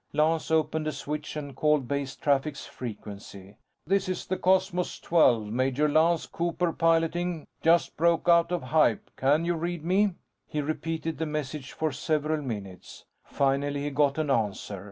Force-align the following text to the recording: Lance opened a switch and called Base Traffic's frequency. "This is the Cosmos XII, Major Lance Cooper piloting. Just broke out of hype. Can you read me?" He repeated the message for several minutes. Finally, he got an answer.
Lance 0.13 0.49
opened 0.49 0.87
a 0.87 0.91
switch 0.91 1.35
and 1.35 1.55
called 1.55 1.87
Base 1.87 2.15
Traffic's 2.15 2.65
frequency. 2.65 3.57
"This 3.85 4.09
is 4.09 4.25
the 4.25 4.35
Cosmos 4.35 4.99
XII, 4.99 5.51
Major 5.51 5.87
Lance 5.87 6.25
Cooper 6.25 6.73
piloting. 6.73 7.45
Just 7.61 7.95
broke 7.97 8.27
out 8.27 8.51
of 8.51 8.63
hype. 8.63 9.11
Can 9.15 9.45
you 9.45 9.53
read 9.53 9.85
me?" 9.85 10.15
He 10.47 10.59
repeated 10.59 11.19
the 11.19 11.27
message 11.27 11.71
for 11.73 11.91
several 11.91 12.41
minutes. 12.41 13.05
Finally, 13.25 13.83
he 13.83 13.89
got 13.91 14.17
an 14.17 14.31
answer. 14.31 14.79